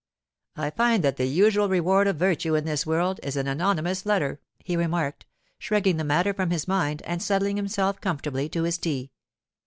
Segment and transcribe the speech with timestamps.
[0.55, 4.39] 'I find that the usual reward of virtue in this world is an anonymous letter,'
[4.57, 5.27] he remarked,
[5.59, 9.11] shrugging the matter from his mind and settling himself comfortably to his tea.